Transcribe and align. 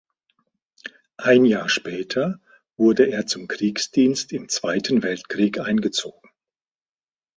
Ein 1.17 1.45
Jahr 1.45 1.69
später 1.69 2.39
wurde 2.75 3.05
er 3.11 3.27
zum 3.27 3.47
Kriegsdienst 3.47 4.33
im 4.33 4.49
Zweiten 4.49 5.03
Weltkrieg 5.03 5.59
eingezogen. 5.59 6.27